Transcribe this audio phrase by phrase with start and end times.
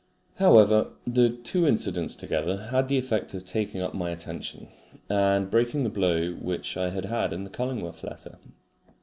[0.37, 4.67] However, the two incidents together had the effect of taking up my attention
[5.09, 8.39] and breaking the blow which I had had in the Cullingworth letter.